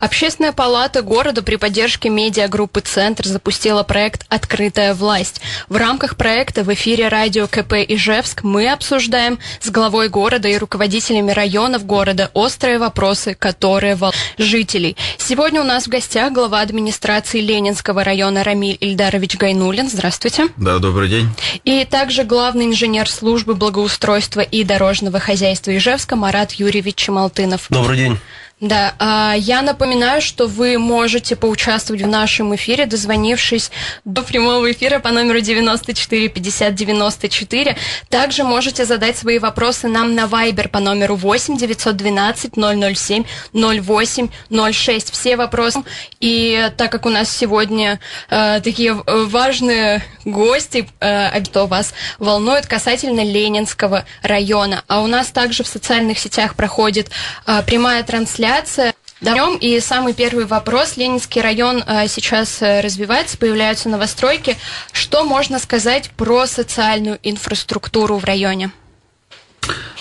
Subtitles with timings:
[0.00, 5.40] Общественная палата города при поддержке медиагруппы «Центр» запустила проект «Открытая власть».
[5.68, 11.32] В рамках проекта в эфире радио КП Ижевск мы обсуждаем с главой города и руководителями
[11.32, 14.96] районов города острые вопросы, которые волнуют жителей.
[15.18, 19.90] Сегодня у нас в гостях глава администрации Ленинского района Рамиль Ильдарович Гайнулин.
[19.90, 20.46] Здравствуйте.
[20.56, 21.28] Да, добрый день.
[21.64, 27.66] И также главный инженер службы благоустройства и дорожного хозяйства Ижевска Марат Юрьевич Чемалтынов.
[27.68, 28.18] Добрый день.
[28.60, 33.70] Да, а, я напоминаю, что вы можете поучаствовать в нашем эфире, дозвонившись
[34.04, 37.76] до прямого эфира по номеру 94 50 94.
[38.08, 44.28] Также можете задать свои вопросы нам на Viber по номеру 8 912 007 08
[44.72, 45.12] 06.
[45.12, 45.84] Все вопросы.
[46.18, 53.24] И так как у нас сегодня э, такие важные гости, э, что вас волнует касательно
[53.24, 54.82] Ленинского района.
[54.88, 57.08] А у нас также в социальных сетях проходит
[57.46, 58.94] э, прямая трансляция трансляция.
[59.20, 60.96] Днем и самый первый вопрос.
[60.96, 64.56] Ленинский район а, сейчас э, развивается, появляются новостройки.
[64.92, 68.70] Что можно сказать про социальную инфраструктуру в районе?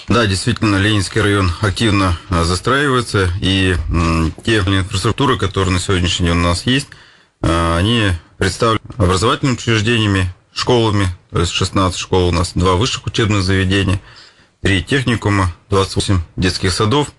[0.07, 3.75] Да, действительно, Ленинский район активно а, застраивается, и
[4.45, 6.87] те инфраструктуры, которые на сегодняшний день у нас есть,
[7.41, 13.99] они представлены образовательными учреждениями, школами, то есть 16 школ у нас, два высших учебных заведения,
[14.61, 17.09] три техникума, 28 детских садов,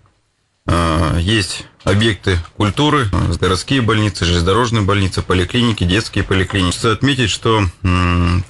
[1.18, 3.08] есть объекты культуры,
[3.40, 6.66] городские больницы, железнодорожные больницы, поликлиники, детские поликлиники.
[6.66, 7.64] Хочется отметить, что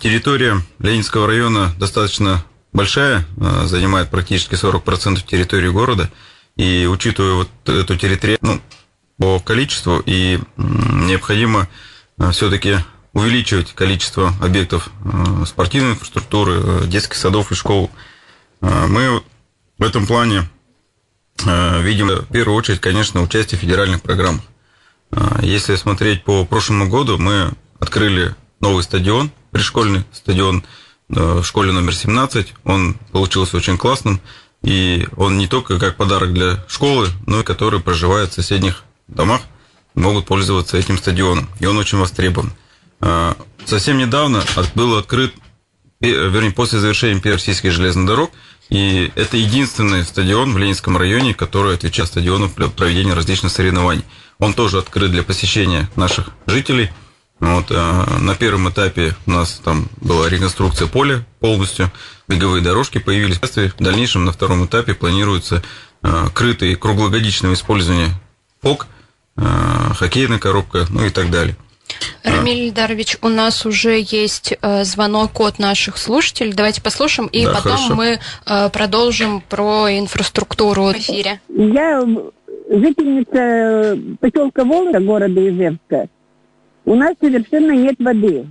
[0.00, 6.11] территория Ленинского района достаточно большая, а, занимает практически 40% территории города.
[6.56, 8.61] И учитывая вот эту территорию ну,
[9.19, 11.69] по количеству, и необходимо
[12.19, 12.77] а, все-таки
[13.12, 14.91] увеличивать количество объектов
[15.46, 17.91] спортивной инфраструктуры, детских садов и школ.
[18.61, 19.22] Мы
[19.78, 20.48] в этом плане
[21.44, 24.42] видим в первую очередь, конечно, участие в федеральных программах.
[25.12, 30.64] Э, если смотреть по прошлому году, мы открыли новый стадион, пришкольный стадион
[31.11, 32.55] э, в школе номер 17.
[32.64, 34.20] Он получился очень классным.
[34.62, 39.42] И он не только как подарок для школы, но и которые проживают в соседних домах,
[39.95, 41.48] могут пользоваться этим стадионом.
[41.61, 42.52] И он очень востребован.
[43.64, 44.42] Совсем недавно
[44.74, 45.33] был открыт,
[46.01, 48.33] вернее, после завершения первых российских железных дорог–
[48.68, 54.05] и это единственный стадион в Ленинском районе, который отвечает стадиону для проведения различных соревнований.
[54.39, 56.90] Он тоже открыт для посещения наших жителей.
[57.40, 61.90] Вот, э, на первом этапе у нас там была реконструкция поля полностью,
[62.27, 63.39] беговые дорожки появились.
[63.39, 65.62] В дальнейшем на втором этапе планируется
[66.02, 68.11] э, крытый круглогодичное использование
[68.61, 68.86] ФОК,
[69.36, 71.56] э, хоккейная коробка, ну и так далее.
[72.22, 76.52] Рамиль Ильдарович, у нас уже есть э, звонок от наших слушателей.
[76.52, 77.94] Давайте послушаем, и да, потом хорошо.
[77.94, 81.40] мы э, продолжим про инфраструктуру в эфире.
[81.48, 82.02] Я
[82.70, 86.08] жительница поселка Волга, города Ижевска.
[86.84, 88.46] У нас совершенно нет воды.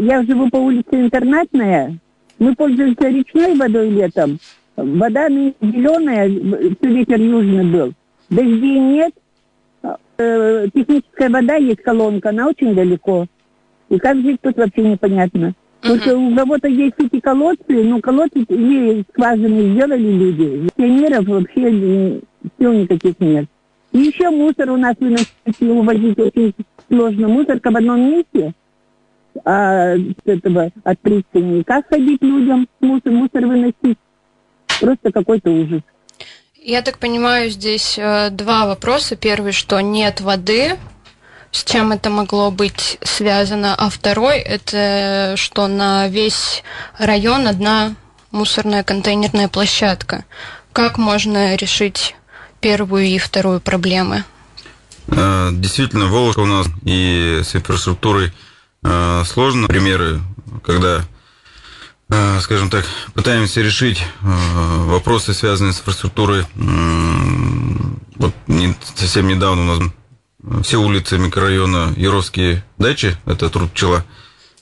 [0.00, 1.98] Я живу по улице Интернатная.
[2.38, 4.38] Мы пользуемся речной водой летом.
[4.76, 7.92] Вода зеленая, все ветер южный был.
[8.30, 9.12] Дождей нет,
[10.20, 13.26] Э, техническая вода есть колонка, она очень далеко.
[13.88, 15.54] И как жить тут вообще непонятно.
[15.80, 20.68] Потому что у кого-то есть эти колодцы, но колодцы или скважины сделали люди.
[20.76, 22.20] Пионеров вообще
[22.58, 23.46] сил никаких нет.
[23.92, 26.54] И еще мусор у нас выносить увозить очень
[26.88, 27.28] сложно.
[27.28, 28.52] Мусорка в одном месте
[29.46, 31.62] а, с этого, от пристани.
[31.62, 33.98] Как ходить людям мусор, мусор выносить?
[34.82, 35.80] Просто какой-то ужас.
[36.62, 39.16] Я так понимаю, здесь э, два вопроса.
[39.16, 40.78] Первый, что нет воды,
[41.52, 46.62] с чем это могло быть связано, а второй, это что на весь
[46.98, 47.94] район одна
[48.30, 50.26] мусорная контейнерная площадка.
[50.74, 52.14] Как можно решить
[52.60, 54.24] первую и вторую проблемы?
[55.08, 58.34] Э, действительно, Волжка у нас и с инфраструктурой
[58.84, 59.66] э, сложно.
[59.66, 60.20] Примеры,
[60.62, 61.19] когда Э,
[62.40, 62.84] скажем так,
[63.14, 64.26] пытаемся решить э,
[64.86, 66.44] вопросы, связанные с инфраструктурой.
[68.16, 68.34] Вот
[68.96, 69.92] совсем недавно у нас
[70.66, 74.04] все улицы микрорайона Яровские дачи, это труд пчела.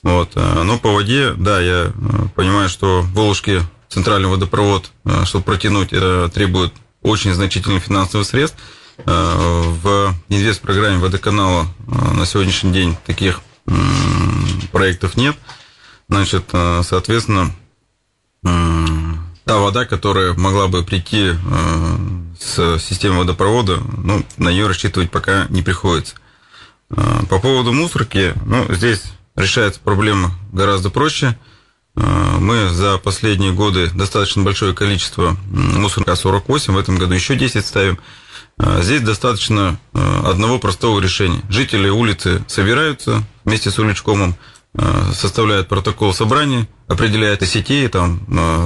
[0.03, 0.31] Вот.
[0.35, 1.91] Э, но по воде, да, я
[2.35, 4.91] понимаю, что в Волжске центральный водопровод,
[5.23, 8.59] чтобы протянуть, требует очень значительных финансовых средств.
[9.03, 13.41] В инвест-программе водоканала на сегодняшний день таких
[14.71, 15.35] проектов нет.
[16.09, 17.51] Значит, э, соответственно,
[18.41, 21.97] та вода, которая могла бы прийти э,
[22.39, 26.15] с системы водопровода, ну, на нее рассчитывать пока не приходится.
[26.89, 29.03] Э, по поводу мусорки, ну, здесь
[29.35, 31.37] решается проблема гораздо проще.
[31.95, 37.99] Мы за последние годы достаточно большое количество мусорка 48, в этом году еще 10 ставим.
[38.57, 41.41] Здесь достаточно одного простого решения.
[41.49, 44.35] Жители улицы собираются вместе с уличкомом,
[45.13, 48.21] составляют протокол собрания, определяют и сетей, там,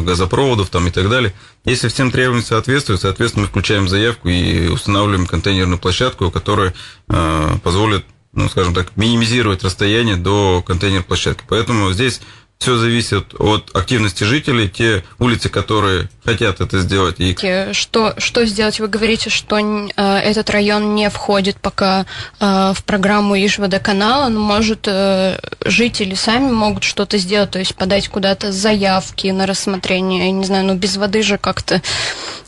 [0.06, 1.34] газопроводов там, и так далее.
[1.66, 6.74] Если всем требованиям соответствует, соответственно, мы включаем заявку и устанавливаем контейнерную площадку, которая
[7.08, 8.06] позволит
[8.36, 11.44] ну, скажем так, минимизировать расстояние до контейнер-площадки.
[11.48, 12.20] Поэтому здесь
[12.64, 17.16] все зависит от активности жителей, те улицы, которые хотят это сделать.
[17.20, 17.36] И...
[17.74, 18.80] Что, что сделать?
[18.80, 22.06] Вы говорите, что э, этот район не входит пока
[22.40, 28.08] э, в программу Ижводоканала, но, может, э, жители сами могут что-то сделать, то есть подать
[28.08, 31.82] куда-то заявки на рассмотрение, я не знаю, ну без воды же как-то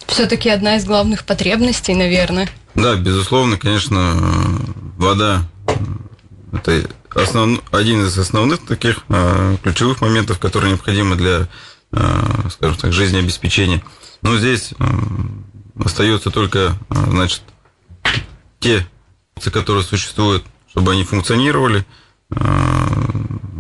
[0.07, 2.47] все-таки одна из главных потребностей, наверное.
[2.73, 4.15] Да, безусловно, конечно,
[4.97, 5.41] вода
[6.53, 11.47] это основ, один из основных таких э, ключевых моментов, которые необходимы для,
[11.91, 13.81] э, скажем так, жизнеобеспечения.
[14.21, 14.85] Но здесь э,
[15.83, 17.41] остается только, э, значит,
[18.59, 18.85] те,
[19.51, 21.85] которые существуют, чтобы они функционировали.
[22.31, 22.35] Э,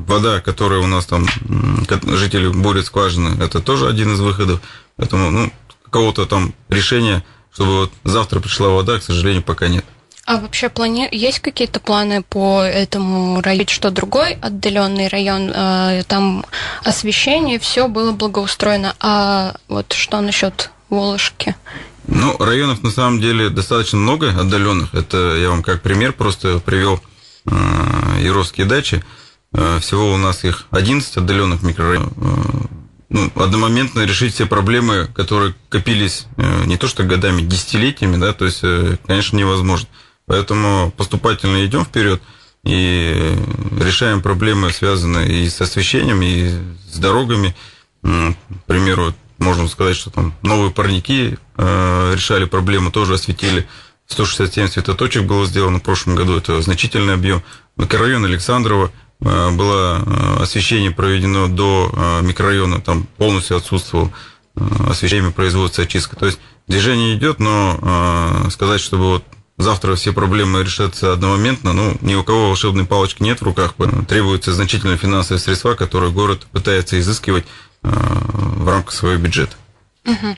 [0.07, 1.25] вода, которая у нас там,
[2.03, 4.61] жители борют скважины, это тоже один из выходов.
[4.97, 5.51] Поэтому, ну,
[5.83, 7.23] какого-то там решения,
[7.53, 9.85] чтобы вот завтра пришла вода, к сожалению, пока нет.
[10.25, 11.07] А вообще плани...
[11.11, 16.43] есть какие-то планы по этому району, что другой отдаленный район, э, там
[16.83, 21.55] освещение, все было благоустроено, а вот что насчет Волошки?
[22.07, 24.93] Ну, районов на самом деле достаточно много отдаленных.
[24.95, 26.99] Это я вам как пример просто привел
[27.45, 27.55] э,
[28.21, 29.03] Яровские дачи.
[29.53, 32.13] Э, всего у нас их 11 отдаленных микрорайонов.
[32.17, 32.75] Э,
[33.09, 38.45] ну, одномоментно решить все проблемы, которые копились э, не то что годами, десятилетиями, да, то
[38.45, 39.87] есть, э, конечно, невозможно.
[40.27, 42.21] Поэтому поступательно идем вперед
[42.63, 43.35] и
[43.79, 46.49] решаем проблемы, связанные и с освещением, и
[46.91, 47.55] с дорогами.
[48.01, 53.67] К примеру, можно сказать, что там новые парники э, решали проблему, тоже осветили.
[54.07, 57.43] 167 светоточек было сделано в прошлом году, это значительный объем.
[57.75, 58.91] Микрорайон Александрова
[59.21, 64.11] э, было э, освещение проведено до микрорайона, там полностью отсутствовал
[64.87, 66.15] освещение производства очистка.
[66.15, 69.23] То есть движение идет, но сказать, чтобы вот
[69.57, 71.73] завтра все проблемы решатся одномоментно.
[71.73, 73.75] Ну, ни у кого волшебной палочки нет в руках.
[74.07, 77.45] Требуются значительные финансовые средства, которые город пытается изыскивать
[77.83, 79.55] э, в рамках своего бюджета.
[80.05, 80.37] Угу.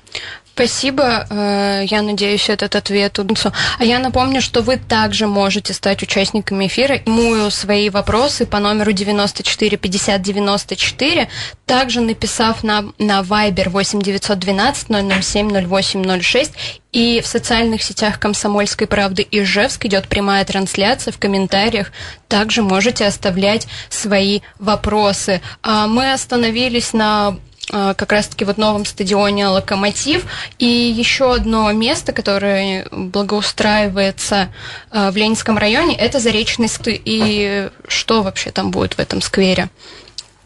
[0.57, 1.27] Спасибо.
[1.29, 3.53] Э, я надеюсь, этот ответ удался.
[3.77, 6.95] А я напомню, что вы также можете стать участниками эфира.
[7.05, 11.29] Ему свои вопросы по номеру 94 50 94,
[11.67, 14.87] также написав на, на Viber 8 912
[15.21, 16.53] 007 0806
[16.91, 21.11] и в социальных сетях Комсомольской правды Ижевск идет прямая трансляция.
[21.11, 21.91] В комментариях
[22.27, 25.39] также можете оставлять свои вопросы.
[25.61, 27.37] А мы остановились на
[27.69, 30.25] как раз-таки вот новом стадионе «Локомотив».
[30.57, 34.49] И еще одно место, которое благоустраивается
[34.89, 37.01] а, в Ленинском районе, это Заречный сквер.
[37.03, 39.69] И что вообще там будет в этом сквере?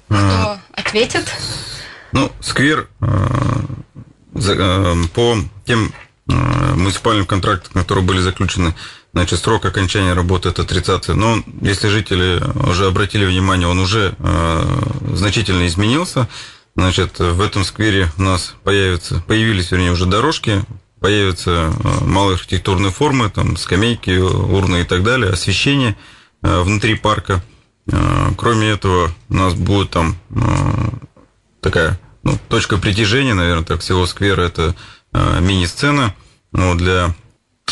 [0.07, 1.25] Кто а, ответит?
[2.11, 2.89] Ну, сквер
[5.13, 5.93] по тем
[6.25, 8.73] муниципальным контрактам, которые были заключены,
[9.13, 14.15] значит, срок окончания работы это 30 Но если жители уже обратили внимание, он уже
[15.13, 16.27] значительно изменился.
[16.75, 20.63] Значит, в этом сквере у нас появятся, появились, вернее, уже дорожки,
[21.01, 25.97] появятся э, малые архитектурные формы, там скамейки, урны и так далее, освещение
[26.43, 27.43] э, внутри парка.
[27.91, 30.15] Э, кроме этого, у нас будет там
[31.59, 34.75] такая ну, точка притяжения, наверное, так всего сквера, это
[35.11, 36.15] мини-сцена
[36.51, 37.13] ну, для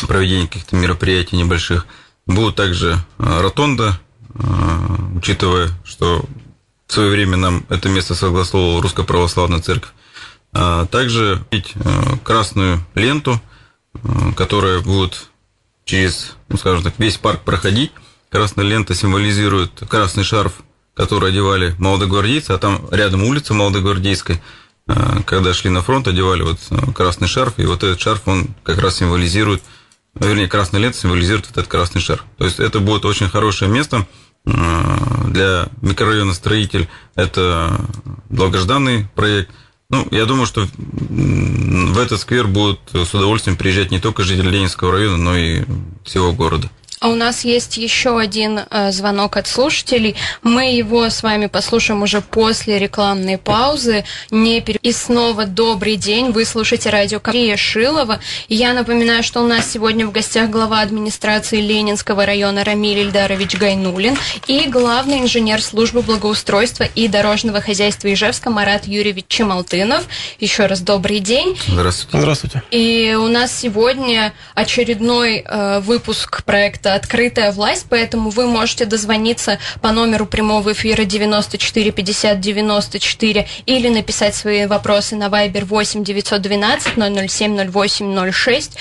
[0.06, 1.86] проведения каких-то мероприятий небольших.
[2.26, 3.98] Будут также ротонда,
[5.14, 6.24] учитывая, что
[6.90, 9.92] в свое время нам это место согласовывала Русская Православная Церковь.
[10.52, 11.60] А также э,
[12.24, 13.40] красную ленту,
[13.94, 13.98] э,
[14.36, 15.28] которая будет
[15.84, 17.92] через, ну, скажем так, весь парк проходить.
[18.28, 20.54] Красная лента символизирует красный шарф,
[20.94, 24.42] который одевали молодогвардейцы, а там рядом улица Молодогвардейская.
[24.88, 26.58] Э, когда шли на фронт, одевали вот
[26.92, 29.62] красный шарф, и вот этот шарф, он как раз символизирует,
[30.16, 32.24] вернее, красная лента символизирует этот красный шарф.
[32.36, 34.08] То есть это будет очень хорошее место–
[34.44, 37.80] для микрорайона строитель это
[38.28, 39.50] долгожданный проект.
[39.90, 44.92] Ну, я думаю, что в этот сквер будут с удовольствием приезжать не только жители Ленинского
[44.92, 45.64] района, но и
[46.04, 46.70] всего города.
[47.00, 50.16] А у нас есть еще один э, звонок от слушателей.
[50.42, 54.04] Мы его с вами послушаем уже после рекламной паузы.
[54.30, 54.76] Не пер...
[54.82, 56.30] И снова добрый день.
[56.30, 58.20] Вы слушаете радио Мария Шилова.
[58.48, 63.56] И я напоминаю, что у нас сегодня в гостях глава администрации Ленинского района Рамиль Ильдарович
[63.56, 70.06] Гайнулин и главный инженер службы благоустройства и дорожного хозяйства Ижевска Марат Юрьевич Чемалтынов.
[70.38, 71.58] Еще раз добрый день.
[71.66, 72.18] Здравствуйте.
[72.18, 72.62] Здравствуйте.
[72.70, 79.92] И у нас сегодня очередной э, выпуск проекта «Открытая власть», поэтому вы можете дозвониться по
[79.92, 87.70] номеру прямого эфира 94 50 94 или написать свои вопросы на Viber 8 912 007
[87.70, 88.76] 08 06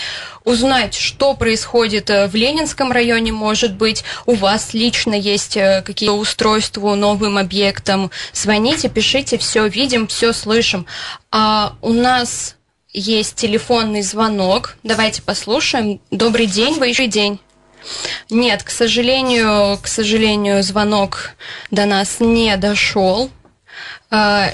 [0.49, 6.13] узнать, что происходит э, в Ленинском районе, может быть, у вас лично есть э, какие-то
[6.13, 8.11] устройства новым объектам.
[8.33, 10.85] Звоните, пишите, все видим, все слышим.
[11.31, 12.55] А у нас
[12.91, 14.77] есть телефонный звонок.
[14.83, 16.01] Давайте послушаем.
[16.09, 17.39] Добрый день, вы еще день.
[18.29, 21.31] Нет, к сожалению, к сожалению, звонок
[21.71, 23.29] до нас не дошел.
[24.11, 24.51] А,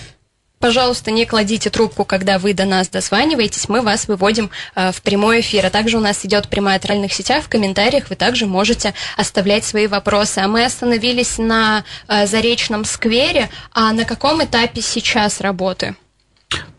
[0.59, 5.41] пожалуйста, не кладите трубку, когда вы до нас дозваниваетесь, мы вас выводим э, в прямой
[5.41, 5.65] эфир.
[5.65, 9.87] А также у нас идет прямая реальных сетях, в комментариях вы также можете оставлять свои
[9.87, 10.39] вопросы.
[10.39, 13.49] А мы остановились на э, Заречном сквере.
[13.71, 15.95] А на каком этапе сейчас работы?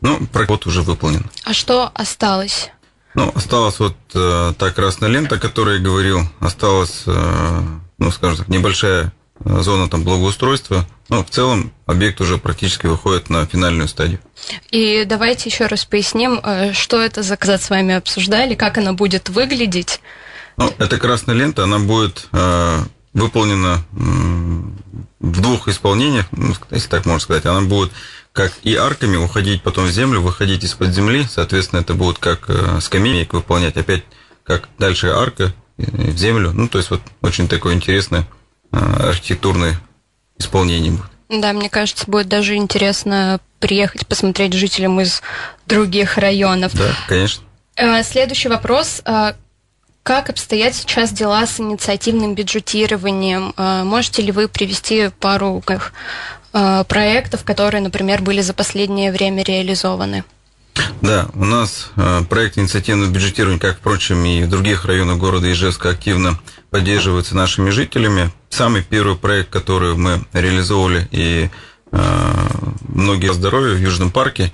[0.00, 1.28] Ну, проход уже выполнен.
[1.44, 2.70] А что осталось?
[3.16, 6.20] Ну, осталась вот э, та красная лента, о которой я говорил.
[6.38, 7.62] Осталась, э,
[7.96, 9.10] ну, скажем так, небольшая
[9.42, 10.86] э, зона там благоустройства.
[11.08, 14.20] Но в целом объект уже практически выходит на финальную стадию.
[14.70, 18.92] И давайте еще раз поясним, э, что это за казат с вами обсуждали, как она
[18.92, 20.00] будет выглядеть.
[20.58, 22.80] Ну, эта красная лента, она будет э,
[23.16, 27.46] выполнена в двух исполнениях, ну, если так можно сказать.
[27.46, 27.90] Она будет
[28.32, 31.26] как и арками уходить потом в землю, выходить из-под земли.
[31.28, 33.78] Соответственно, это будет как э, скамейник выполнять.
[33.78, 34.04] Опять
[34.44, 36.52] как дальше арка э, в землю.
[36.52, 38.28] Ну, то есть вот очень такое интересное
[38.72, 39.80] э, архитектурное
[40.38, 41.06] исполнение будет.
[41.30, 45.22] Да, мне кажется, будет даже интересно приехать посмотреть жителям из
[45.66, 46.74] других районов.
[46.74, 47.42] Да, конечно.
[48.04, 49.02] Следующий вопрос.
[50.06, 53.52] Как обстоят сейчас дела с инициативным бюджетированием?
[53.56, 55.60] Можете ли вы привести пару
[56.58, 60.24] Э, проектов, которые, например, были за последнее время реализованы?
[61.02, 65.90] Да, у нас э, проект инициативного бюджетирования, как, впрочем, и в других районах города Ижевска
[65.90, 66.38] активно
[66.70, 68.30] поддерживается нашими жителями.
[68.48, 71.50] Самый первый проект, который мы реализовывали, и
[71.92, 71.98] э,
[72.88, 74.50] многие здоровья в Южном парке,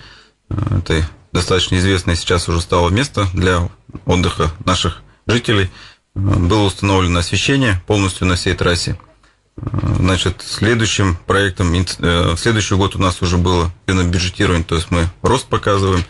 [0.48, 3.68] это достаточно известное сейчас уже стало место для
[4.06, 5.70] отдыха наших жителей,
[6.14, 8.98] было установлено освещение полностью на всей трассе.
[9.56, 15.08] Значит, следующим проектом, э, в следующий год у нас уже было бюджетирование, то есть мы
[15.22, 16.04] рост показываем.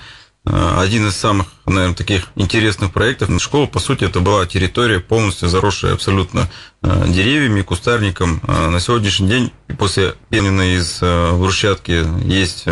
[0.44, 3.30] Э, один из самых, наверное, таких интересных проектов.
[3.42, 6.48] Школа, по сути, это была территория полностью заросшая абсолютно
[6.82, 8.40] э, деревьями, кустарником.
[8.46, 12.66] На сегодняшний день, после перемены из брусчатки, есть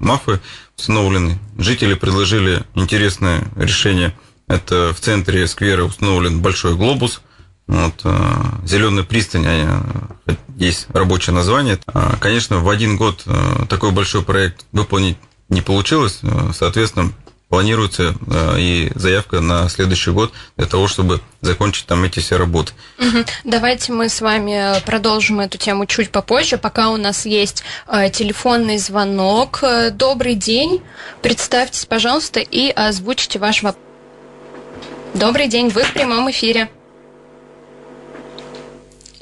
[0.00, 0.40] мафы
[0.76, 1.38] установлены.
[1.56, 4.12] Жители предложили интересное решение.
[4.48, 7.20] Это в центре сквера установлен большой глобус–
[7.66, 8.16] вот, э,
[8.64, 11.78] Зеленая пристань, э, есть рабочее название.
[11.86, 15.16] А, конечно, в один год э, такой большой проект выполнить
[15.48, 16.20] не получилось,
[16.54, 17.12] соответственно,
[17.48, 18.16] планируется
[18.58, 22.72] и заявка на следующий год для того, чтобы закончить там эти все работы.
[23.44, 27.62] Давайте мы с вами продолжим эту тему чуть попозже, пока у нас есть
[28.12, 29.62] телефонный звонок.
[29.92, 30.82] Добрый день,
[31.22, 33.85] представьтесь, пожалуйста, и озвучите ваш вопрос.
[35.14, 36.68] Добрый день, вы в прямом эфире.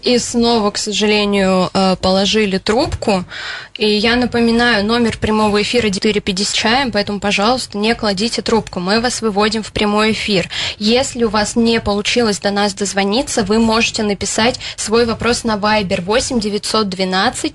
[0.04, 3.24] И снова, к сожалению, э, положили трубку.
[3.78, 8.80] И я напоминаю, номер прямого эфира 450 чаем, поэтому, пожалуйста, не кладите трубку.
[8.80, 10.50] Мы вас выводим в прямой эфир.
[10.78, 16.02] Если у вас не получилось до нас дозвониться, вы можете написать свой вопрос на Viber
[16.02, 17.54] 8 912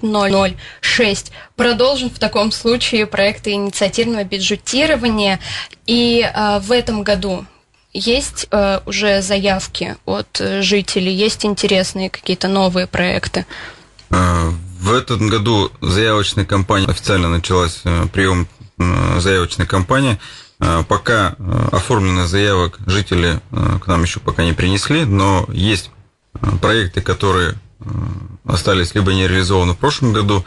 [0.82, 1.32] 006.
[1.56, 5.40] Продолжим в таком случае проекты инициативного бюджетирования.
[5.86, 7.46] И э, в этом году
[7.93, 13.46] есть э, уже заявки от э, жителей, есть интересные какие-то новые проекты?
[14.12, 18.48] Э, в этом году заявочная кампания официально началась, э, прием
[19.17, 20.17] заявочной кампании.
[20.88, 21.36] Пока
[21.74, 25.91] оформлено заявок жители к нам еще пока не принесли, но есть
[26.62, 27.55] проекты, которые
[28.46, 30.46] остались либо не реализованы в прошлом году.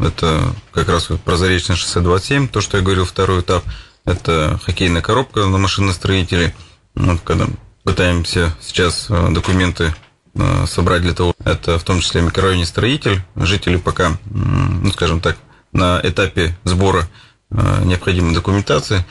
[0.00, 3.64] Это как раз вот Прозаречное шоссе 27, то, что я говорил, второй этап–
[4.06, 6.54] это хоккейная коробка на машиностроителей.
[6.94, 7.46] Вот, когда
[7.84, 9.94] пытаемся сейчас э, документы
[10.34, 15.36] э, собрать для того, это в том числе микрорайоне строитель, жители пока, ну, скажем так,
[15.72, 17.06] на этапе сбора
[17.50, 19.04] э, необходимой документации.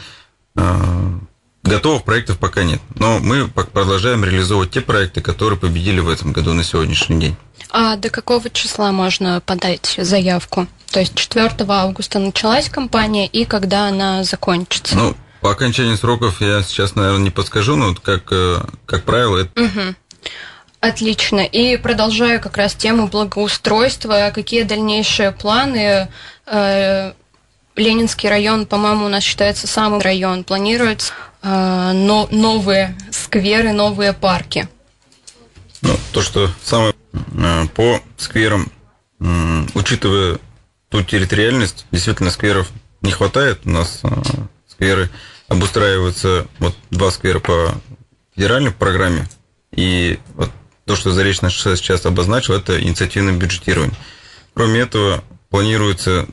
[1.66, 2.80] Готовых проектов пока нет.
[2.96, 7.36] Но мы продолжаем реализовывать те проекты, которые победили в этом году на сегодняшний день.
[7.72, 10.68] А до какого числа можно подать заявку?
[10.92, 14.96] То есть 4 августа началась кампания, и когда она закончится?
[14.96, 19.62] Ну, по окончании сроков я сейчас, наверное, не подскажу, но как, э, как правило, это...
[19.62, 19.96] Угу.
[20.80, 21.40] Отлично.
[21.40, 24.32] И продолжаю как раз тему благоустройства.
[24.34, 26.10] Какие дальнейшие планы?
[26.46, 27.14] Э,
[27.76, 30.44] Ленинский район, по-моему, у нас считается самым район.
[30.44, 31.14] Планируется
[31.46, 34.68] но, новые скверы, новые парки.
[35.82, 36.94] Ну, то, что самое
[37.76, 38.72] по скверам,
[39.76, 40.40] учитывая
[40.90, 42.72] ту территориальность, действительно скверов
[43.02, 43.62] не хватает.
[43.66, 44.02] У нас
[44.68, 45.10] скверы
[45.48, 47.76] обустраиваются, вот два сквера по
[48.36, 49.30] федеральной программе,
[49.72, 50.50] и вот
[50.86, 53.96] то, что Заречная шоссе сейчас обозначил, это инициативное бюджетирование.
[54.56, 56.26] Кроме этого, планируется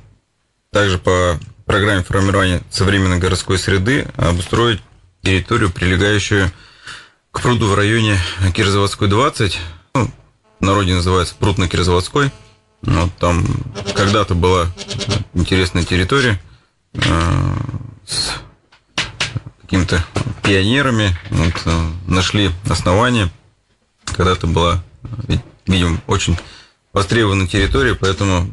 [0.70, 4.80] также по программе формирования современной городской среды обустроить
[5.22, 6.50] территорию, прилегающую
[7.30, 8.18] к пруду в районе
[8.54, 9.58] Кирзаводской 20,
[9.94, 10.10] ну,
[10.60, 12.30] в народе называется пруд на Кирзаводской.
[12.82, 13.46] Вот там
[13.94, 14.66] когда-то была
[15.34, 16.40] интересная территория
[16.94, 17.00] э,
[18.04, 18.32] с
[19.62, 20.04] какими-то
[20.42, 23.30] пионерами, вот, э, нашли основание.
[24.04, 24.82] Когда-то была,
[25.66, 26.36] видимо, очень
[26.92, 28.50] востребованная территория, поэтому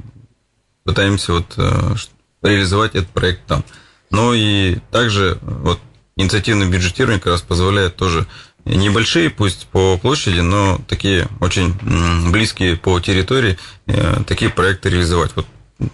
[0.83, 1.95] пытаемся вот э,
[2.43, 3.65] реализовать этот проект там.
[4.11, 5.79] Ну и также вот
[6.21, 8.27] инициативное бюджетирование как раз позволяет тоже
[8.65, 11.73] небольшие, пусть по площади, но такие очень
[12.29, 13.57] близкие по территории,
[13.87, 15.31] э, такие проекты реализовать.
[15.35, 15.45] Вот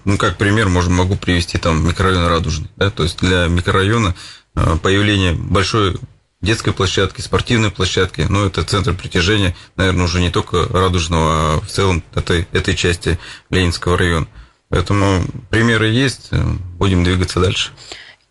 [0.03, 2.69] ну, как пример, можно, могу привести там микрорайон Радужный.
[2.75, 2.89] Да?
[2.89, 4.15] То есть для микрорайона
[4.55, 5.97] Э, появление большой
[6.41, 11.67] детской площадки, спортивной площадки, ну, это центр притяжения, наверное, уже не только Радужного, а в
[11.67, 14.27] целом этой, этой части Ленинского района.
[14.69, 16.41] Поэтому примеры есть, э,
[16.77, 17.71] будем двигаться дальше.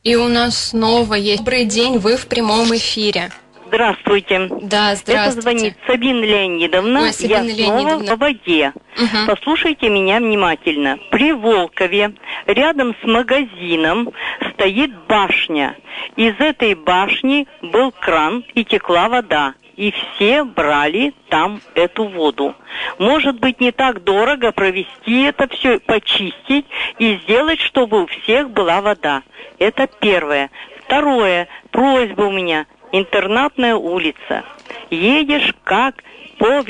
[0.05, 1.39] И у нас снова есть.
[1.39, 3.31] Добрый день, вы в прямом эфире.
[3.69, 4.51] Здравствуйте.
[4.61, 5.13] Да, здравствуйте.
[5.15, 7.01] Это звонит Сабина Леонидовна.
[7.05, 8.07] Ой, Сабина Я Леонидовна.
[8.07, 8.73] снова в воде.
[8.99, 9.27] Угу.
[9.27, 10.99] Послушайте меня внимательно.
[11.11, 12.13] При Волкове,
[12.47, 14.11] рядом с магазином,
[14.53, 15.75] стоит башня.
[16.17, 19.55] Из этой башни был кран и текла вода.
[19.77, 22.55] И все брали там эту воду.
[22.99, 26.67] Может быть, не так дорого провести это все, почистить
[26.99, 29.23] и сделать, чтобы у всех была вода.
[29.59, 30.51] Это первое.
[30.85, 34.45] Второе, просьба у меня интернатная улица.
[34.91, 36.03] Едешь как
[36.39, 36.63] по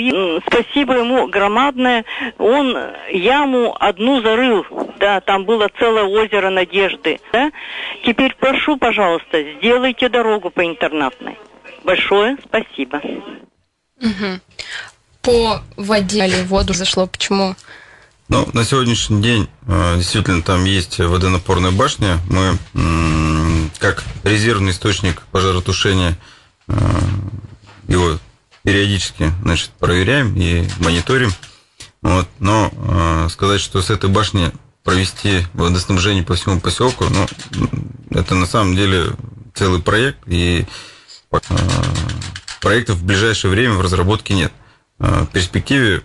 [0.47, 2.05] спасибо ему громадное,
[2.39, 2.77] он
[3.11, 4.67] яму одну зарыл,
[4.99, 7.51] да, там было целое озеро надежды, да.
[8.05, 11.37] Теперь прошу, пожалуйста, сделайте дорогу по интернатной.
[11.85, 13.01] Большое спасибо.
[14.01, 14.41] Угу.
[15.23, 17.55] По воде или воду зашло, почему?
[18.29, 22.19] Ну, на сегодняшний день э, действительно там есть водонапорная башня.
[22.31, 22.59] Мы
[23.79, 26.17] как резервный источник пожаротушения
[26.69, 26.75] э,
[27.87, 28.19] его
[28.63, 31.31] периодически значит, проверяем и мониторим.
[32.01, 32.27] Вот.
[32.39, 34.53] Но э, сказать, что с этой башни
[34.85, 37.27] провести водоснабжение по всему поселку, ну,
[38.11, 39.13] это на самом деле
[39.55, 40.67] целый проект, и
[42.61, 44.53] проектов в ближайшее время в разработке нет.
[44.99, 46.03] Э, в перспективе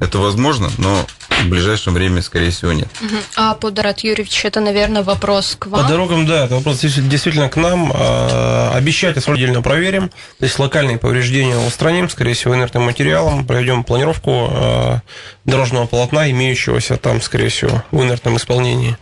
[0.00, 2.88] это возможно, но в ближайшем времени, скорее всего, нет.
[3.36, 5.82] А по Дарат Юрьевич, это, наверное, вопрос к вам?
[5.82, 7.92] По дорогам, да, это вопрос действительно к нам.
[7.94, 10.08] А, обещать отдельно проверим.
[10.38, 13.44] То есть локальные повреждения устраним, скорее всего, инертным материалом.
[13.46, 15.02] Проведем планировку
[15.44, 18.96] дорожного полотна, имеющегося там, скорее всего, в инертном исполнении.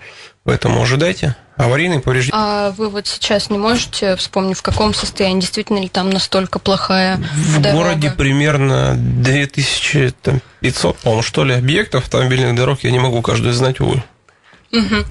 [0.44, 1.36] Поэтому ожидайте.
[1.56, 2.38] Аварийные повреждения.
[2.38, 7.18] А вы вот сейчас не можете вспомнить, в каком состоянии, действительно ли там настолько плохая
[7.18, 7.84] В дорога?
[7.84, 12.82] городе примерно 2500, по-моему, что ли, объектов автомобильных дорог.
[12.82, 14.02] Я не могу каждую знать, увы.
[14.72, 15.04] Угу.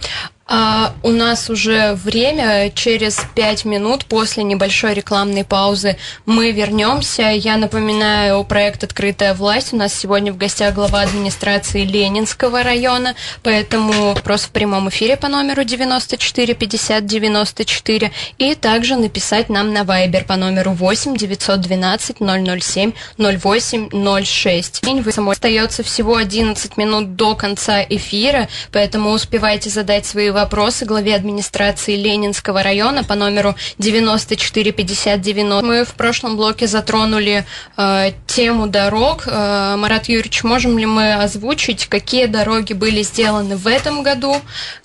[0.51, 2.71] А у нас уже время.
[2.73, 7.29] Через пять минут после небольшой рекламной паузы мы вернемся.
[7.29, 9.73] Я напоминаю проект «Открытая власть».
[9.73, 15.27] У нас сегодня в гостях глава администрации Ленинского района, поэтому вопрос в прямом эфире по
[15.27, 22.91] номеру 94 50 94 и также написать нам на Viber по номеру 8 912 007
[23.19, 24.83] 08 06.
[24.83, 30.38] День вы самой остается всего 11 минут до конца эфира, поэтому успевайте задать свои вопросы
[30.39, 35.61] вопросы главе администрации Ленинского района по номеру 945090.
[35.65, 37.45] Мы в прошлом блоке затронули
[37.77, 39.23] э, тему дорог.
[39.27, 44.35] Э, Марат Юрьевич, можем ли мы озвучить, какие дороги были сделаны в этом году,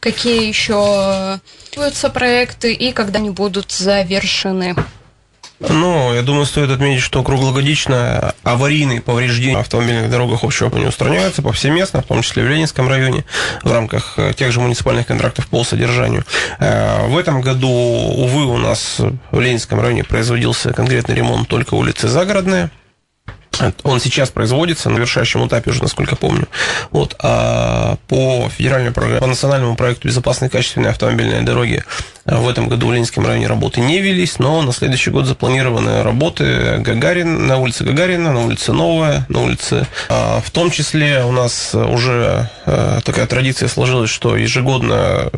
[0.01, 1.41] какие еще
[1.77, 4.75] э, проекты и когда они будут завершены?
[5.61, 12.03] Ну, я думаю, стоит отметить, что круглогодично аварийные повреждения автомобильных дорогах общего не устраняются повсеместно,
[12.03, 13.25] в том числе в Ленинском районе,
[13.63, 16.25] в рамках э, тех же муниципальных контрактов по содержанию.
[16.59, 22.09] Э, в этом году, увы, у нас в Ленинском районе производился конкретный ремонт только улицы
[22.09, 22.71] Загородная,
[23.83, 26.49] он сейчас производится на завершающем этапе уже, насколько помню.
[26.91, 27.17] Вот.
[27.21, 31.85] А по федеральной программе, по национальному проекту безопасной качественной автомобильной дороги
[32.25, 36.79] в этом году в Ленинском районе работы не велись, но на следующий год запланированы работы
[36.79, 39.87] Гагарин, на улице Гагарина, на улице Новая, на улице...
[40.09, 45.31] А в том числе у нас уже э, такая традиция сложилась, что ежегодно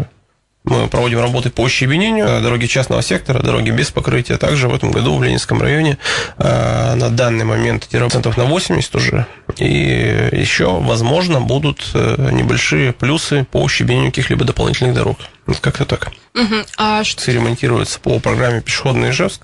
[0.67, 4.37] мы проводим работы по ощебенению дороги частного сектора, дороги без покрытия.
[4.37, 5.97] Также в этом году в Ленинском районе
[6.39, 9.27] э, на данный момент процентов на 80 уже.
[9.57, 15.19] И еще, возможно, будут э, небольшие плюсы по ощебенению каких-либо дополнительных дорог.
[15.47, 16.13] Вот как-то так.
[16.35, 16.55] Угу.
[16.77, 17.31] А что...
[17.31, 19.43] Ремонтируется по программе «Пешеходный Ижевск».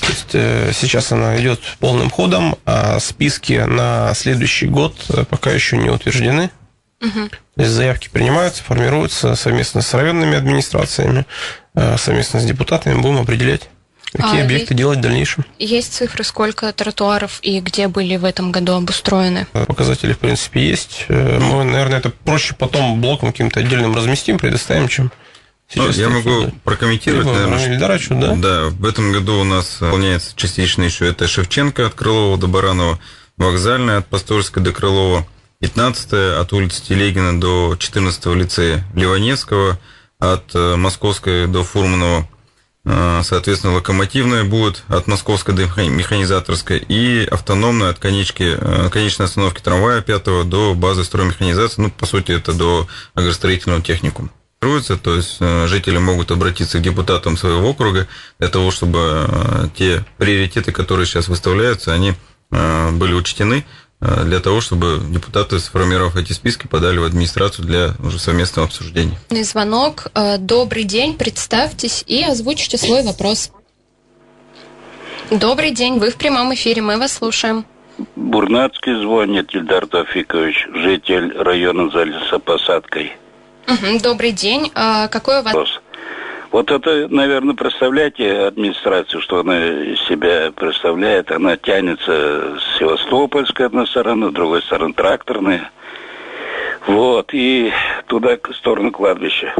[0.00, 4.96] То есть э, сейчас она идет полным ходом, а списки на следующий год
[5.30, 6.50] пока еще не утверждены.
[7.00, 7.28] Угу.
[7.56, 11.26] То есть заявки принимаются, формируются совместно с районными администрациями,
[11.74, 13.68] э, совместно с депутатами будем определять.
[14.12, 15.44] Какие а объекты есть, делать в дальнейшем?
[15.58, 19.46] Есть цифры, сколько тротуаров и где были в этом году обустроены?
[19.52, 21.04] Э, показатели, в принципе, есть.
[21.08, 25.10] Э, мы, наверное, это проще потом блоком каким-то отдельным разместим, предоставим, чем
[25.68, 26.52] Сейчас ну, я могу да.
[26.62, 27.74] прокомментировать, Либо наверное.
[27.74, 28.36] Ильдарычу, да?
[28.36, 33.00] Да, в этом году у нас выполняется частично еще это Шевченко от Крылова до Баранова,
[33.36, 35.26] Вокзальная от Пасторской до Крылова,
[35.60, 39.78] 15 от улицы Телегина до 14 лицея Ливаневского,
[40.18, 42.28] от э, Московской до Фурманова,
[42.84, 49.60] э, соответственно, локомотивная будет от Московской до Механизаторской и автономная от конечки, э, конечной остановки
[49.60, 54.30] трамвая 5 до базы строймеханизации, ну, по сути, это до агростроительного техникума.
[54.58, 58.08] То есть жители могут обратиться к депутатам своего округа
[58.40, 62.14] для того, чтобы те приоритеты, которые сейчас выставляются, они
[62.50, 63.64] были учтены
[64.00, 69.16] для того, чтобы депутаты, сформировав эти списки, подали в администрацию для уже совместного обсуждения.
[69.30, 70.08] Звонок.
[70.14, 73.50] Э, добрый день, представьтесь и озвучите свой вопрос.
[75.30, 77.64] Добрый день, вы в прямом эфире, мы вас слушаем.
[78.14, 83.16] Бурнацкий звонит Ильдар Тафикович, житель района за лесопосадкой.
[83.66, 84.70] Угу, добрый день.
[84.74, 85.54] А какой у вас...
[85.54, 85.80] Вопрос.
[86.56, 89.60] Вот это, наверное, представляете администрацию, что она
[90.08, 91.30] себя представляет.
[91.30, 95.70] Она тянется с Севастопольской одной стороны, с другой стороны тракторная.
[96.86, 97.70] Вот, и
[98.06, 99.54] туда, в сторону кладбища.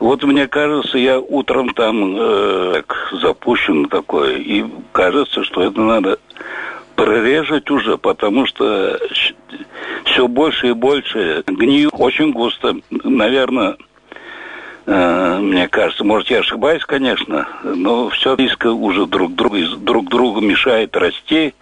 [0.00, 2.82] Вот мне кажется, я утром там э,
[3.22, 6.18] запущен такое, и кажется, что это надо
[6.96, 8.98] прорежать уже, потому что
[10.06, 12.74] все больше и больше гнию очень густо.
[12.90, 13.76] Наверное,
[14.86, 20.96] мне кажется, может, я ошибаюсь, конечно, но все близко уже друг другу, друг другу мешает
[20.96, 21.54] расти.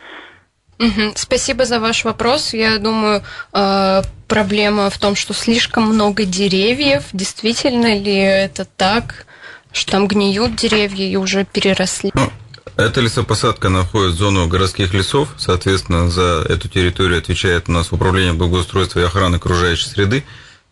[0.79, 1.13] Угу.
[1.15, 2.55] Спасибо за ваш вопрос.
[2.55, 7.05] Я думаю, э, проблема в том, что слишком много деревьев.
[7.13, 9.27] Действительно ли это так,
[9.73, 12.11] что там гниют деревья и уже переросли?
[12.15, 12.31] Ну,
[12.77, 15.29] эта лесопосадка находит зону городских лесов.
[15.39, 20.25] Соответственно, за эту территорию отвечает у нас Управление благоустройства и охраны окружающей среды.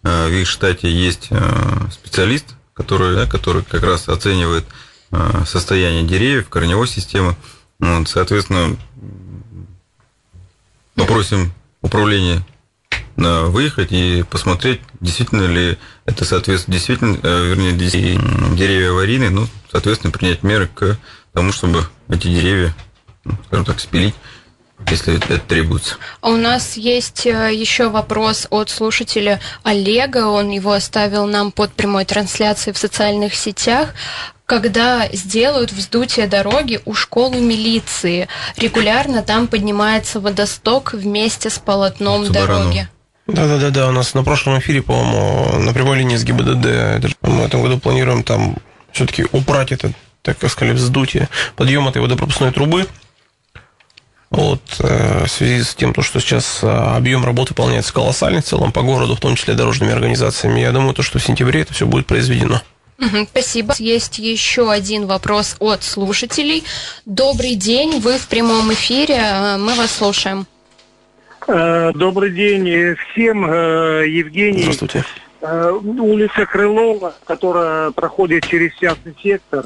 [0.02, 4.64] Э, в их штате есть э, специалист, который, да, который как раз оценивает
[5.10, 7.36] э, состояние деревьев, корневой системы.
[7.78, 8.76] Вот, соответственно,
[10.94, 12.44] попросим управление
[13.16, 20.68] выехать и посмотреть, действительно ли это соответствует, действительно, вернее, деревья аварийные, ну, соответственно, принять меры
[20.68, 20.98] к
[21.34, 22.74] тому, чтобы эти деревья,
[23.24, 24.14] ну, скажем так, спилить
[24.88, 25.97] если это требуется.
[26.21, 30.27] А у нас есть э, еще вопрос от слушателя Олега.
[30.27, 33.95] Он его оставил нам под прямой трансляцией в социальных сетях
[34.51, 38.27] когда сделают вздутие дороги у школы милиции.
[38.57, 42.88] Регулярно там поднимается водосток вместе с полотном вот дороги.
[43.29, 47.62] Да-да-да, у нас на прошлом эфире, по-моему, на прямой линии с ГИБДД, мы в этом
[47.62, 48.57] году планируем там
[48.90, 52.88] все-таки убрать это, так как сказали, вздутие, подъем этой водопропускной трубы,
[54.31, 58.71] вот, э, в связи с тем, что сейчас э, объем работы выполняется колоссальный в целом
[58.71, 61.85] по городу, в том числе дорожными организациями, я думаю, то, что в сентябре это все
[61.85, 62.61] будет произведено.
[63.31, 63.75] Спасибо.
[63.79, 66.64] Есть еще один вопрос от слушателей.
[67.07, 70.47] Добрый день, вы в прямом эфире, э, мы вас слушаем.
[71.49, 74.62] Добрый день всем, Евгений.
[74.62, 75.05] Здравствуйте.
[75.40, 79.64] Улица Крылова, которая проходит через частный сектор,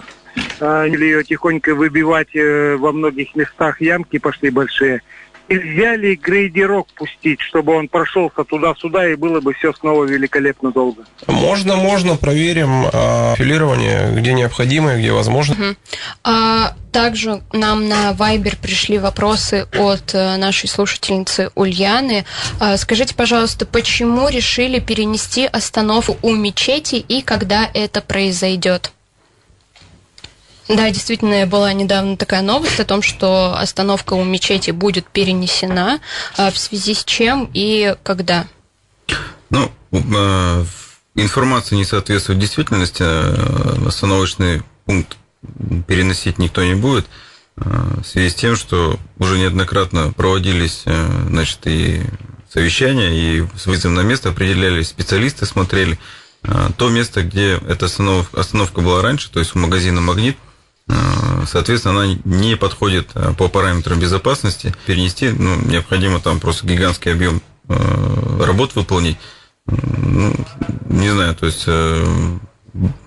[0.61, 5.03] начали ее тихонько выбивать э, во многих местах ямки пошли большие.
[5.49, 11.05] нельзя ли грейдерок пустить, чтобы он прошелся туда-сюда и было бы все снова великолепно долго?
[11.27, 15.55] Можно, можно, проверим э, филирование, где необходимо и где возможно.
[15.55, 15.77] Угу.
[16.25, 22.25] А, также нам на Viber пришли вопросы от э, нашей слушательницы Ульяны.
[22.61, 28.94] А, скажите, пожалуйста, почему решили перенести остановку у мечети и когда это произойдет?
[30.69, 36.01] Да, действительно, была недавно такая новость о том, что остановка у мечети будет перенесена,
[36.37, 38.47] а в связи с чем и когда?
[39.51, 40.65] Ну, э,
[41.17, 45.17] информация не соответствует действительности, э, остановочный пункт
[45.87, 47.07] переносить никто не будет,
[47.57, 52.03] в связи с тем, что уже неоднократно проводились значит, и
[52.51, 55.99] совещания, и с вызовом на место определялись специалисты, смотрели.
[56.79, 60.37] То место, где эта остановка, была раньше, то есть у магазина «Магнит»,
[61.47, 64.75] соответственно, она не подходит э, по параметрам безопасности.
[64.87, 69.17] Перенести ну, необходимо там просто гигантский объем э, работ выполнить.
[69.67, 70.35] Ну,
[70.89, 71.67] не знаю, то есть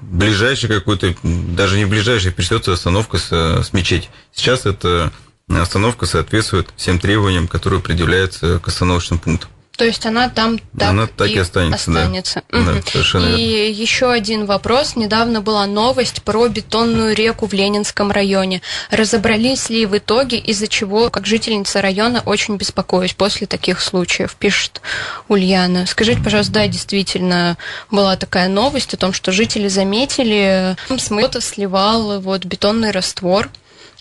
[0.02, 4.10] ближайший какой-то, даже не ближайший, пришлется остановка с, с мечеть.
[4.34, 5.12] Сейчас эта
[5.50, 9.50] остановка соответствует всем требованиям, которые предъявляются к остановочным пунктам.
[9.78, 11.92] То есть она там так, она так и, и останется.
[11.92, 12.42] останется.
[12.52, 12.58] Да.
[12.58, 12.66] Угу.
[12.66, 13.82] Да, совершенно и верно.
[13.82, 14.96] еще один вопрос.
[14.96, 18.64] Недавно была новость про бетонную реку в Ленинском районе.
[18.90, 24.82] Разобрались ли в итоге, из-за чего, как жительница района, очень беспокоюсь после таких случаев, пишет
[25.28, 25.86] Ульяна.
[25.86, 27.56] Скажите, пожалуйста, да, действительно
[27.92, 33.48] была такая новость о том, что жители заметили, кто-то сливал вот бетонный раствор.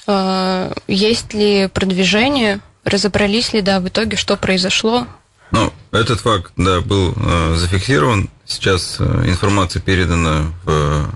[0.07, 2.61] А, есть ли продвижение?
[2.85, 5.07] Разобрались ли, да, в итоге, что произошло?
[5.51, 8.29] Ну, этот факт, да, был э, зафиксирован.
[8.45, 11.09] Сейчас э, информация передана в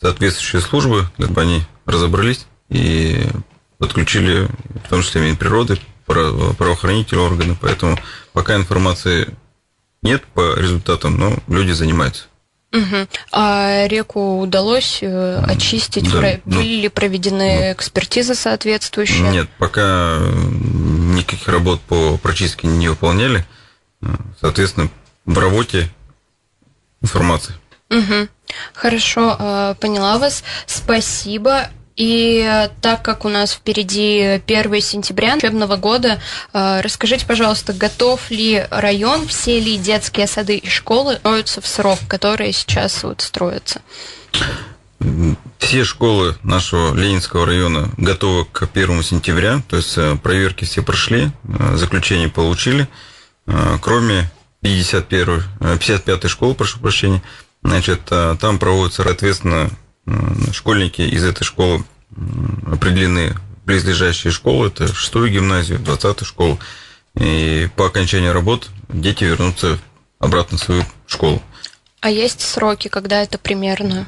[0.00, 3.26] соответствующие службы, чтобы они разобрались и
[3.78, 4.48] подключили,
[4.84, 7.56] в том числе Минприроды, правоохранительные органы.
[7.60, 7.98] Поэтому
[8.32, 9.34] пока информации
[10.02, 12.24] нет по результатам, но люди занимаются.
[12.72, 13.08] Угу.
[13.32, 16.10] А реку удалось э, очистить?
[16.12, 16.40] Да, Про...
[16.44, 19.30] ну, Были ли проведены ну, экспертизы соответствующие?
[19.30, 23.46] Нет, пока никаких работ по прочистке не выполняли.
[24.40, 24.88] Соответственно,
[25.24, 25.90] в работе
[27.02, 27.54] информации.
[27.90, 28.28] Угу.
[28.74, 30.42] Хорошо, э, поняла вас.
[30.66, 31.68] Спасибо.
[31.96, 36.20] И так как у нас впереди 1 сентября учебного года,
[36.52, 41.98] э, расскажите, пожалуйста, готов ли район, все ли детские сады и школы строятся в срок,
[42.06, 43.80] которые сейчас вот строятся?
[45.58, 51.30] Все школы нашего Ленинского района готовы к 1 сентября, то есть э, проверки все прошли,
[51.74, 52.88] заключение получили.
[53.46, 54.30] А, кроме
[54.60, 57.22] 51, 55-й школы, прошу прощения,
[57.62, 59.70] значит, а, там проводятся, соответственно,
[60.52, 61.84] школьники из этой школы
[62.70, 66.58] определены близлежащие школы, это 6 гимназию, 20 школу.
[67.14, 69.78] И по окончании работ дети вернутся
[70.18, 71.42] обратно в свою школу.
[72.00, 74.06] А есть сроки, когда это примерно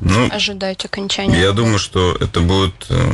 [0.00, 1.40] ну, ожидать окончания?
[1.40, 3.12] Я думаю, что это будет, э,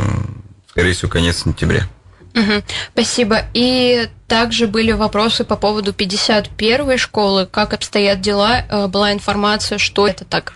[0.68, 1.88] скорее всего, конец сентября.
[2.37, 3.46] Угу, спасибо.
[3.55, 7.46] И также были вопросы по поводу 51-й школы.
[7.46, 8.61] Как обстоят дела?
[8.68, 10.53] Э, была информация, что это так?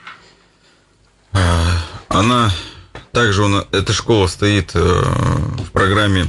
[1.32, 1.64] А,
[2.08, 2.50] она
[3.12, 6.26] также, она, эта школа стоит э, в программе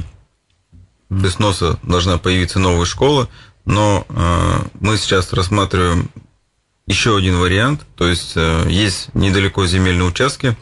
[1.10, 3.28] без носа должна появиться новая школа,
[3.66, 6.08] но э, мы сейчас рассматриваем
[6.86, 10.56] еще один вариант, то есть есть недалеко земельные участки,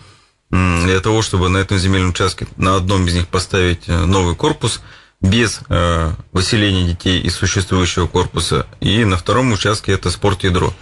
[0.51, 4.81] для того, чтобы на этом земельном участке на одном из них поставить э, новый корпус
[5.21, 10.73] без э, выселения детей из существующего корпуса, и на втором участке это спорт-ядро.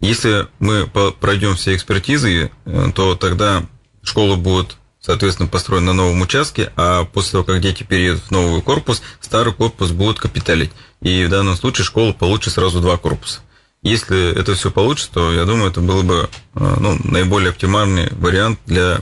[0.00, 0.86] Если мы
[1.20, 3.64] пройдем все экспертизы, э, то тогда
[4.02, 8.60] школа будет, соответственно, построена на новом участке, а после того, как дети переедут в новый
[8.60, 10.72] корпус, старый корпус будет капиталить.
[11.00, 13.40] И в данном случае школа получит сразу два корпуса.
[13.84, 18.58] Если это все получится, то я думаю, это был бы э, ну, наиболее оптимальный вариант
[18.64, 19.00] для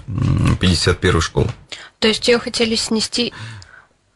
[0.60, 1.48] 51 школы.
[2.00, 3.32] То есть ее хотели снести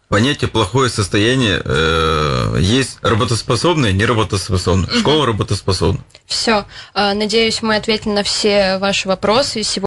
[0.09, 4.89] понятие плохое состояние э, есть работоспособное, неработоспособное.
[4.91, 6.01] Школа работоспособна.
[6.27, 6.65] Все.
[6.95, 9.63] Э, надеюсь, мы ответили на все ваши вопросы.
[9.63, 9.85] Сегодня